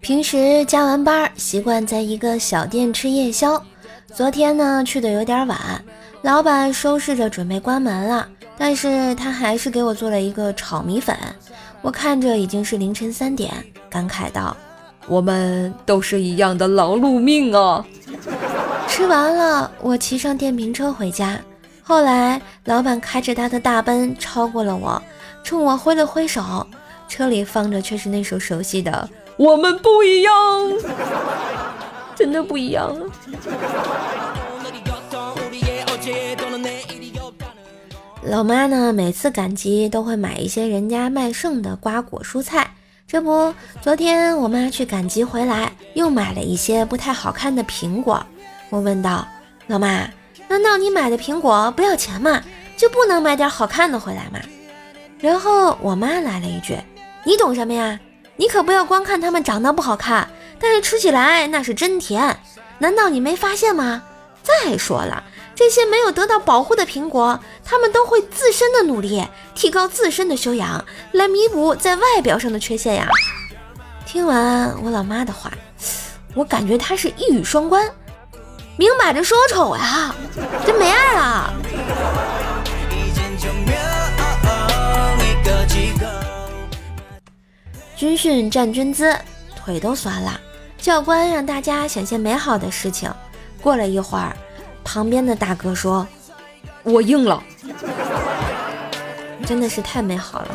[0.00, 3.62] 平时加完班，习惯在一个小店吃夜宵。
[4.06, 5.58] 昨天呢，去的有点晚，
[6.22, 8.26] 老板收拾着准备关门了，
[8.56, 11.14] 但是他还是给我做了一个炒米粉。
[11.82, 13.52] 我看着已经是凌晨三点，
[13.90, 14.56] 感慨道
[15.06, 17.84] ：“我们都是一样的劳碌命啊！”
[18.88, 21.38] 吃完了，我骑上电瓶车回家。
[21.82, 25.02] 后来，老板开着他的大奔超过了我，
[25.42, 26.66] 冲我挥了挥手，
[27.08, 29.08] 车里放着却是那首熟悉的。
[29.36, 30.32] 我们不一样，
[32.14, 33.00] 真的不一样啊！
[38.22, 42.70] 老妈呢，每次赶集都会买一些人家卖剩的瓜果蔬菜。
[43.06, 48.24] 这不，昨天我妈去赶集回来，又买了一些不太好看的苹果。
[48.70, 49.28] 我问道
[49.68, 50.08] ：“老妈，
[50.48, 52.42] 难道你买的苹果不要钱吗？
[52.76, 54.40] 就不能买点好看的回来吗？”
[55.20, 56.76] 然后我妈来了一句
[57.24, 57.98] ：“你懂什么呀？”
[58.36, 60.28] 你可不要光看它们长得不好看，
[60.58, 62.36] 但是吃起来那是真甜，
[62.78, 64.02] 难道你没发现吗？
[64.42, 65.22] 再说了，
[65.54, 73.08] 这些没有得到保护的苹果，它们都会自身的努力，提高自身的修养，来弥补在外表上的缺陷呀。
[74.04, 75.52] 听完我老妈的话，
[76.34, 77.88] 我感觉她是一语双关，
[78.76, 80.12] 明摆着说丑呀，
[80.66, 81.54] 真没爱了。
[87.96, 89.16] 军训站军姿，
[89.56, 90.40] 腿都酸了。
[90.78, 93.10] 教官让大家想些美好的事情。
[93.62, 94.36] 过了一会儿，
[94.82, 96.06] 旁边的大哥说
[96.82, 97.42] ：“我硬了。
[99.46, 100.48] ”真的是太美好了。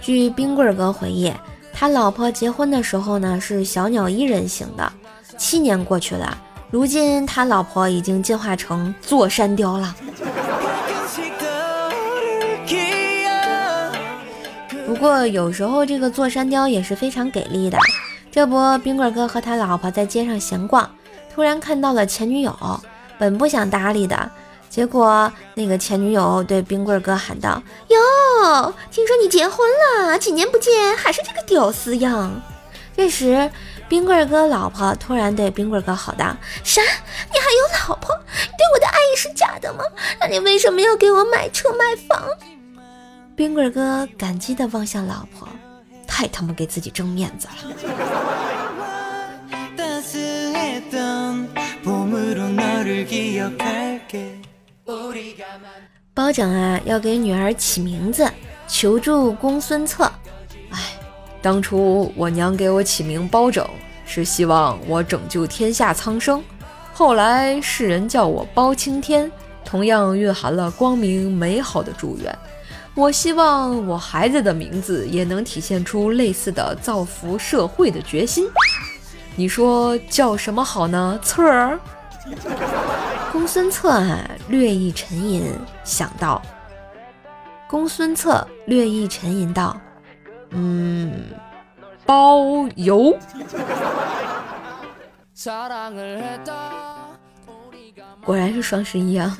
[0.00, 1.32] 据冰棍哥回忆，
[1.72, 4.92] 他老婆结婚的时候呢是小鸟依人型的。
[5.38, 6.36] 七年过去了，
[6.70, 9.94] 如今他老婆已经进化成座山雕了。
[14.92, 17.78] 不过有时候这个座山雕也是非常给力的。
[18.30, 20.88] 这不，冰棍哥和他老婆在街上闲逛，
[21.34, 22.54] 突然看到了前女友，
[23.18, 24.30] 本不想搭理的，
[24.68, 29.66] 结果那个前女友对冰棍哥喊道：“哟，听说你结婚
[30.06, 32.30] 了，几年不见还是这个屌丝样。”
[32.94, 33.50] 这时，
[33.88, 36.82] 冰棍哥老婆突然对冰棍哥吼道：“啥？
[36.82, 38.14] 你还有老婆？
[38.14, 39.82] 你对我的爱意是假的吗？
[40.20, 42.28] 那你为什么要给我买车买房？”
[43.34, 45.48] 冰棍哥感激地望向老婆，
[46.06, 47.54] 太他妈给自己争面子了。
[56.14, 58.30] 包拯啊，要给女儿起名字，
[58.68, 60.04] 求助公孙策。
[60.70, 60.78] 哎，
[61.40, 63.66] 当初我娘给我起名包拯，
[64.04, 66.44] 是希望我拯救天下苍生。
[66.92, 69.32] 后来世人叫我包青天，
[69.64, 72.38] 同样蕴含了光明美好的祝愿。
[72.94, 78.46] 我希望我孩子的名字也能体现出类似的造福社会的决心。
[79.34, 81.18] 你说叫什么好呢？
[81.22, 81.80] 策儿。
[83.32, 85.42] 公孙策啊，略一沉吟，
[85.82, 86.40] 想到。
[87.66, 89.80] 公孙策略一沉吟道
[90.52, 91.24] ：“嗯，
[92.04, 93.16] 包邮。”
[98.22, 99.34] 果然是双十一啊。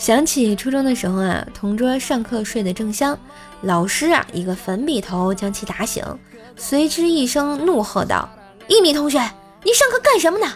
[0.00, 3.18] 想起初中的时候啊，同桌上课睡得正香，
[3.60, 6.02] 老师啊一个粉笔头将其打醒，
[6.56, 8.26] 随之一声怒喝道
[8.66, 9.18] ：“一米同学，
[9.62, 10.46] 你上课干什么呢？”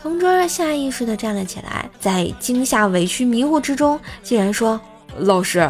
[0.00, 4.80] 同桌下意识地站了起来，在惊吓、委屈、迷糊之中，竟然说
[5.18, 5.68] ：“老师，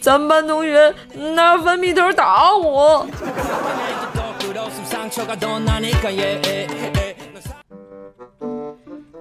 [0.00, 3.06] 咱们班同学拿粉笔头打我。”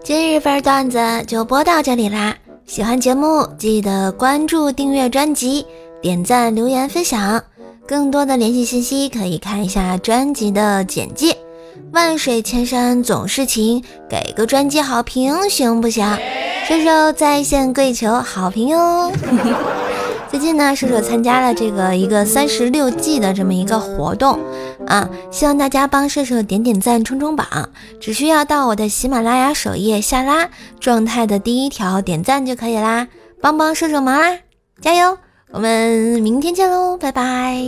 [0.03, 2.35] 今日份段子就播到这里啦。
[2.69, 5.66] 喜欢节目，记得关注、订阅专辑、
[6.03, 7.44] 点赞、留言、分享。
[7.88, 11.35] 更多的联系信息可以看一下专辑的简介。
[11.94, 16.06] 万水千山总是情，给个专辑好评行不行？
[16.68, 19.12] 射手在线跪求好评哟。
[20.29, 24.38] 最近呢，射手参加了这个一个三十六计的这么一个活动
[24.90, 27.70] 啊，希望大家帮射手点点赞、冲冲榜，
[28.02, 30.50] 只需要到我的喜马拉雅首页下拉
[30.80, 33.08] 状态的第一条点赞就可以啦，
[33.40, 34.40] 帮帮射手忙啦，
[34.82, 35.18] 加油！
[35.52, 37.64] 我们明天见喽，拜拜。